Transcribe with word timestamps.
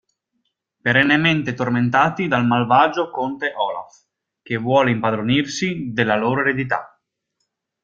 Perennemente 0.81 1.53
tormentati 1.53 2.27
dal 2.27 2.47
malvagio 2.47 3.11
conte 3.11 3.53
Olaf, 3.55 4.05
che 4.41 4.57
vuole 4.57 4.89
impadronirsi 4.89 5.91
della 5.93 6.15
loro 6.15 6.41
eredità. 6.41 6.99